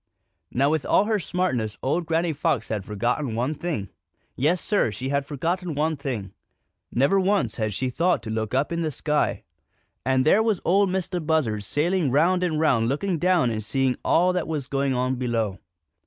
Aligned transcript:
Now 0.49 0.71
with 0.71 0.83
all 0.83 1.03
her 1.05 1.19
smartness 1.19 1.77
old 1.83 2.07
Granny 2.07 2.33
Fox 2.33 2.69
had 2.69 2.83
forgotten 2.83 3.35
one 3.35 3.53
thing. 3.53 3.89
Yes, 4.35 4.59
Sir, 4.59 4.89
she 4.89 5.09
had 5.09 5.27
forgotten 5.27 5.75
one 5.75 5.95
thing. 5.95 6.33
Never 6.91 7.19
once 7.19 7.57
had 7.57 7.71
she 7.75 7.91
thought 7.91 8.23
to 8.23 8.31
look 8.31 8.51
up 8.55 8.71
in 8.71 8.81
the 8.81 8.89
sky. 8.89 9.43
And 10.03 10.25
there 10.25 10.41
was 10.41 10.59
Ol' 10.65 10.87
Mistah 10.87 11.21
Buzzard 11.21 11.63
sailing 11.65 12.09
round 12.09 12.43
and 12.43 12.59
round 12.59 12.85
and 12.85 12.89
looking 12.89 13.19
down 13.19 13.51
and 13.51 13.63
seeing 13.63 13.95
all 14.03 14.33
that 14.33 14.47
was 14.47 14.65
going 14.65 14.95
on 14.95 15.17
below. 15.17 15.59